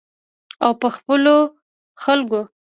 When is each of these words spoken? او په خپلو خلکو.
او 0.63 0.71
په 0.81 0.87
خپلو 0.95 1.35
خلکو. 2.03 2.41